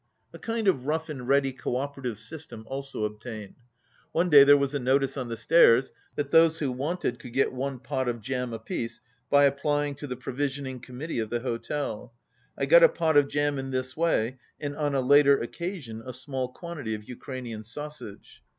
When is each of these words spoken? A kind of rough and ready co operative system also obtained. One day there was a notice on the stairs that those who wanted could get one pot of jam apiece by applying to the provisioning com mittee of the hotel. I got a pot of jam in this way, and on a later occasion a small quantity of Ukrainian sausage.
A 0.33 0.39
kind 0.39 0.67
of 0.67 0.87
rough 0.87 1.09
and 1.09 1.27
ready 1.27 1.51
co 1.53 1.75
operative 1.75 2.17
system 2.17 2.63
also 2.67 3.03
obtained. 3.05 3.53
One 4.13 4.31
day 4.31 4.43
there 4.43 4.57
was 4.57 4.73
a 4.73 4.79
notice 4.79 5.15
on 5.15 5.27
the 5.27 5.37
stairs 5.37 5.91
that 6.15 6.31
those 6.31 6.57
who 6.57 6.71
wanted 6.71 7.19
could 7.19 7.33
get 7.33 7.53
one 7.53 7.77
pot 7.77 8.09
of 8.09 8.19
jam 8.19 8.51
apiece 8.51 8.99
by 9.29 9.43
applying 9.43 9.93
to 9.97 10.07
the 10.07 10.15
provisioning 10.15 10.79
com 10.79 10.99
mittee 11.01 11.21
of 11.21 11.29
the 11.29 11.41
hotel. 11.41 12.15
I 12.57 12.65
got 12.65 12.81
a 12.81 12.89
pot 12.89 13.15
of 13.15 13.27
jam 13.27 13.59
in 13.59 13.69
this 13.69 13.95
way, 13.95 14.39
and 14.59 14.75
on 14.75 14.95
a 14.95 15.01
later 15.01 15.39
occasion 15.39 16.01
a 16.03 16.13
small 16.15 16.47
quantity 16.47 16.95
of 16.95 17.03
Ukrainian 17.07 17.63
sausage. 17.63 18.41